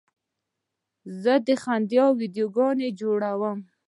زه 1.21 1.33
د 1.47 1.49
خندا 1.61 2.05
ویډیوګانې 2.19 2.89
جوړوم. 2.99 3.59